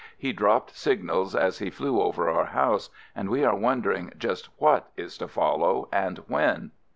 He 0.17 0.33
dropped 0.33 0.75
signals 0.75 1.35
as 1.35 1.59
he 1.59 1.69
flew 1.69 2.01
over 2.01 2.27
our 2.27 2.45
house— 2.45 2.89
and 3.15 3.29
we 3.29 3.43
are 3.43 3.55
wondering 3.55 4.11
just 4.17 4.47
what 4.59 4.89
is 4.97 5.15
to 5.19 5.27
follow— 5.27 5.89
and 6.03 6.17
when 6.27 6.71